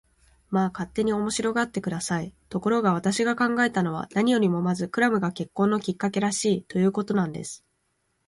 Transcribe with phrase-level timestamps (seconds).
[0.49, 2.33] まあ、勝手に面白がって下さい。
[2.49, 7.63] ところが、私が考えたのは、何よりもまずクラムが結婚のきっかけらしい、ということなんです。